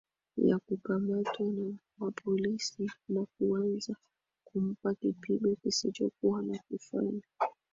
Ya 0.37 0.59
kukamatwa 0.59 1.45
na 1.47 1.73
mapolisi 1.99 2.91
na 3.09 3.25
kuanza 3.25 3.95
kumpa 4.43 4.93
kipigo 4.93 5.55
kisichokuwa 5.55 6.41
na 6.41 6.57
kifani 6.69 7.21